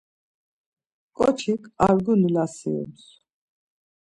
[1.17, 3.03] Ǩoçik arguni lasirums.